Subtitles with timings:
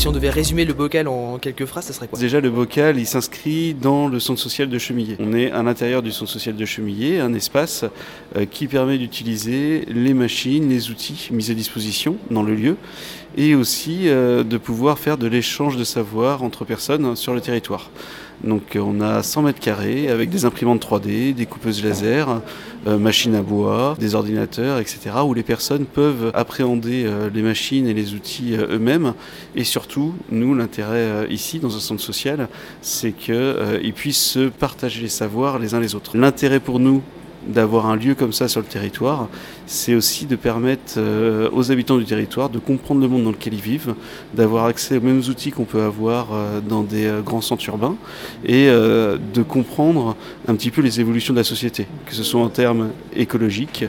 [0.00, 2.18] Si on devait résumer le bocal en quelques phrases, ça serait quoi?
[2.18, 5.16] Déjà, le bocal, il s'inscrit dans le centre social de Chemillé.
[5.18, 7.84] On est à l'intérieur du centre social de Chemillé, un espace
[8.34, 12.76] euh, qui permet d'utiliser les machines, les outils mis à disposition dans le lieu
[13.36, 17.90] et aussi euh, de pouvoir faire de l'échange de savoir entre personnes sur le territoire.
[18.44, 22.40] Donc euh, on a 100 mètres carrés avec des imprimantes 3D, des coupeuses laser,
[22.86, 25.10] euh, machines à bois, des ordinateurs, etc.
[25.24, 29.14] où les personnes peuvent appréhender les machines et les outils eux-mêmes.
[29.54, 32.48] Et surtout, nous, l'intérêt ici, dans un centre social,
[32.80, 36.16] c'est qu'ils puissent se partager les savoirs les uns les autres.
[36.16, 37.02] L'intérêt pour nous,
[37.46, 39.28] d'avoir un lieu comme ça sur le territoire,
[39.70, 43.54] c'est aussi de permettre euh, aux habitants du territoire de comprendre le monde dans lequel
[43.54, 43.94] ils vivent,
[44.34, 47.96] d'avoir accès aux mêmes outils qu'on peut avoir euh, dans des euh, grands centres urbains
[48.44, 50.16] et de comprendre
[50.48, 53.84] un petit peu les évolutions de la société, que ce soit en termes écologiques,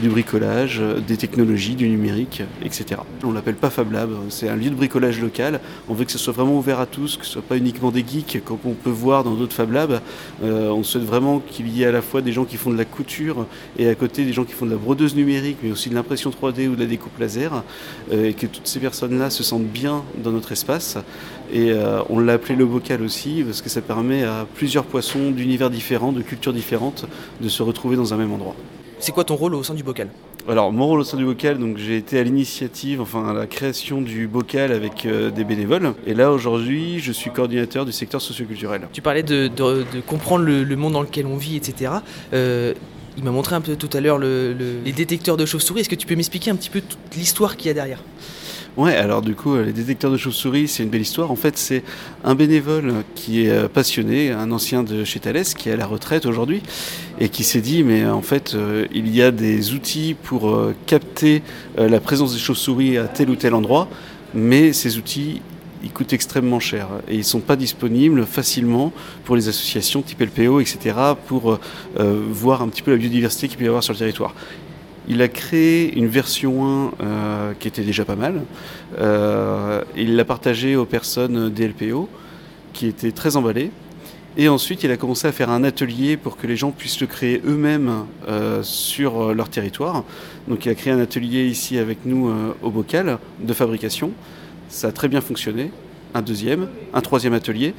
[0.00, 3.00] du bricolage, des technologies, du numérique, etc.
[3.22, 5.60] On l'appelle pas Fab Lab, c'est un lieu de bricolage local.
[5.88, 8.04] On veut que ce soit vraiment ouvert à tous, que ce soit pas uniquement des
[8.06, 10.00] geeks comme on peut voir dans d'autres Fab Labs.
[10.42, 12.86] on souhaite vraiment qu'il y ait à la fois des gens qui font de la
[12.86, 13.46] couture
[13.78, 16.30] et à côté des gens qui font de la brodeuse numérique, mais aussi de l'impression
[16.30, 17.62] 3D ou de la découpe laser,
[18.12, 20.98] euh, et que toutes ces personnes-là se sentent bien dans notre espace.
[21.52, 25.30] Et euh, on l'a appelé le bocal aussi, parce que ça permet à plusieurs poissons
[25.30, 27.06] d'univers différents, de cultures différentes,
[27.40, 28.56] de se retrouver dans un même endroit.
[28.98, 30.08] C'est quoi ton rôle au sein du bocal?
[30.46, 33.46] Alors mon rôle au sein du bocal, donc j'ai été à l'initiative, enfin à la
[33.46, 35.94] création du bocal avec euh, des bénévoles.
[36.06, 38.88] Et là aujourd'hui, je suis coordinateur du secteur socioculturel.
[38.92, 39.50] Tu parlais de,
[40.06, 41.92] comprendre le, monde dans lequel on vit, etc.
[43.16, 45.82] Il m'a montré un peu tout à l'heure les détecteurs de chauves-souris.
[45.82, 48.00] Est-ce que tu peux m'expliquer un petit peu toute l'histoire qu'il y a derrière?
[48.76, 51.30] Ouais, alors du coup, les détecteurs de chauves-souris, c'est une belle histoire.
[51.30, 51.84] En fait, c'est
[52.24, 55.86] un bénévole qui est euh, passionné, un ancien de chez Thales, qui est à la
[55.86, 56.60] retraite aujourd'hui,
[57.20, 60.74] et qui s'est dit, mais en fait, euh, il y a des outils pour euh,
[60.86, 61.42] capter
[61.78, 63.88] la présence des chauves-souris à tel ou tel endroit,
[64.34, 65.40] mais ces outils,
[65.84, 68.92] ils coûtent extrêmement cher et ils ne sont pas disponibles facilement
[69.24, 70.96] pour les associations type LPO, etc.,
[71.26, 71.60] pour euh,
[72.00, 74.34] euh, voir un petit peu la biodiversité qu'il peut y avoir sur le territoire.
[75.06, 78.42] Il a créé une version 1 euh, qui était déjà pas mal.
[79.96, 82.08] il l'a partagée aux personnes des LPO
[82.72, 83.70] qui étaient très emballées.
[84.36, 87.06] Et ensuite, il a commencé à faire un atelier pour que les gens puissent le
[87.06, 88.06] créer eux-mêmes
[88.62, 90.02] sur leur territoire.
[90.48, 94.10] Donc, il a créé un atelier ici avec nous au Bocal de fabrication.
[94.68, 95.70] Ça a très bien fonctionné.
[96.14, 97.74] Un deuxième, un troisième atelier.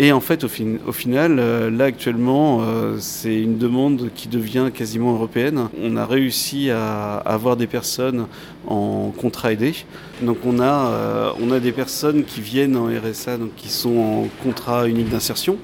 [0.00, 5.12] Et en fait, au, final, euh, là actuellement, euh, c'est une demande qui devient quasiment
[5.14, 5.68] européenne.
[5.82, 8.26] On a réussi à, avoir des personnes
[8.68, 9.74] en contrat aidé.
[10.22, 13.98] Donc on a, euh, on a des personnes qui viennent en RSA, donc qui sont
[13.98, 15.58] en contrat unique d'insertion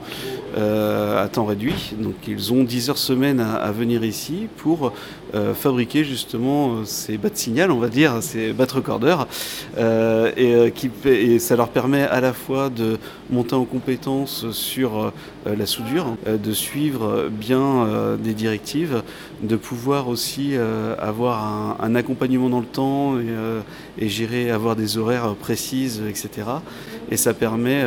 [0.57, 1.95] à temps réduit.
[1.99, 4.93] Donc ils ont 10 heures semaine à, venir ici pour
[5.55, 8.67] fabriquer justement ces bas de signal, on va dire, ces bas
[10.37, 12.99] et, qui, et ça leur permet à la fois de
[13.31, 15.13] monter en compétence sur
[15.47, 19.03] euh, la soudure, euh, de suivre bien euh, des directives,
[19.43, 20.55] de pouvoir aussi
[20.99, 23.17] avoir un, accompagnement dans le temps
[23.99, 26.49] et, gérer, avoir des horaires précises, etc.
[27.11, 27.85] Et ça permet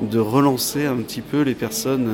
[0.00, 2.08] de relancer un petit peu les personnes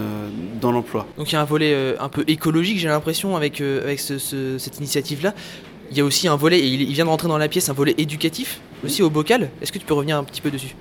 [0.61, 1.07] dans l'emploi.
[1.19, 5.35] Donc il y a un volet un peu écologique, j'ai l'impression, avec, avec cette initiative-là.
[5.91, 7.75] Il y a aussi un volet, et il vient de rentrer dans la pièce, un
[7.75, 9.51] volet éducatif aussi au bocal.
[9.61, 10.75] Est-ce que tu peux revenir un petit peu dessus?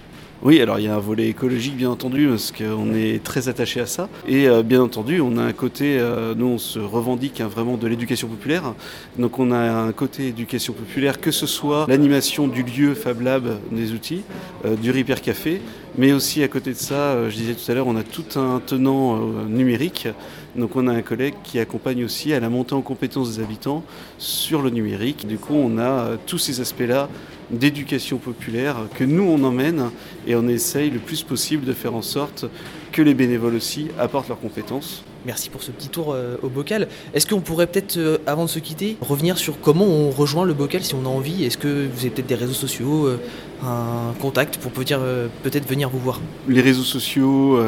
[0.46, 3.80] Oui, alors il y a un volet écologique bien entendu parce qu'on est très attaché
[3.80, 4.10] à ça.
[4.28, 7.78] Et euh, bien entendu, on a un côté, euh, nous on se revendique hein, vraiment
[7.78, 8.74] de l'éducation populaire.
[9.18, 13.58] Donc on a un côté éducation populaire, que ce soit l'animation du lieu Fab Lab
[13.72, 14.24] des outils,
[14.66, 15.62] euh, du Repair Café,
[15.98, 18.60] mais aussi à côté de ça, je disais tout à l'heure, on a tout un
[18.66, 19.18] tenant
[19.48, 20.08] numérique.
[20.56, 23.84] Donc on a un collègue qui accompagne aussi à la montée en compétence des habitants
[24.18, 25.28] sur le numérique.
[25.28, 27.10] Du coup, on a tous ces aspects-là
[27.52, 29.92] d'éducation populaire que nous on emmène
[30.28, 32.46] et on essaye le plus possible de faire en sorte
[32.94, 35.04] que les bénévoles aussi apportent leurs compétences.
[35.26, 36.88] Merci pour ce petit tour euh, au bocal.
[37.14, 40.54] Est-ce qu'on pourrait peut-être, euh, avant de se quitter, revenir sur comment on rejoint le
[40.54, 41.44] bocal si on a envie?
[41.44, 43.18] Est-ce que vous avez peut-être des réseaux sociaux, euh,
[43.64, 46.22] un contact pour peut-être venir vous voir?
[46.48, 47.60] Les réseaux sociaux,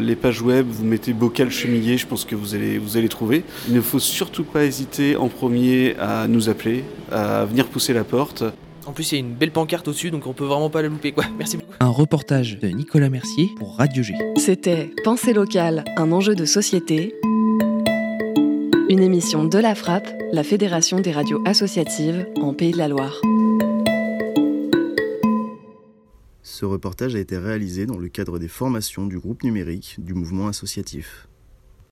[0.00, 3.44] les pages web, vous mettez bocal chemillé, je pense que vous allez, vous allez trouver.
[3.68, 6.82] Il ne faut surtout pas hésiter en premier à nous appeler,
[7.12, 8.42] à venir pousser la porte.
[8.86, 10.88] En plus, il y a une belle pancarte au-dessus, donc on peut vraiment pas la
[10.88, 11.10] louper.
[11.10, 11.24] Quoi.
[11.36, 11.72] Merci beaucoup.
[11.80, 14.14] Un reportage de Nicolas Mercier pour Radio G.
[14.36, 17.12] C'était Pensée locale, un enjeu de société.
[18.88, 23.20] Une émission de la Frappe, la Fédération des radios associatives en Pays de la Loire.
[26.44, 30.46] Ce reportage a été réalisé dans le cadre des formations du groupe numérique du mouvement
[30.46, 31.26] associatif.